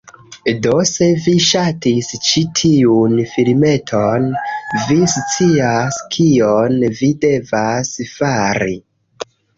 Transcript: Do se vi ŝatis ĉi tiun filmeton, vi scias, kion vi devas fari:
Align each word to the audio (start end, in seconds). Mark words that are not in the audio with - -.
Do 0.61 0.77
se 0.91 1.07
vi 1.25 1.33
ŝatis 1.47 2.07
ĉi 2.29 2.41
tiun 2.61 3.13
filmeton, 3.33 4.25
vi 4.87 4.97
scias, 5.17 6.01
kion 6.17 6.75
vi 7.03 7.11
devas 7.27 7.93
fari: 8.17 8.75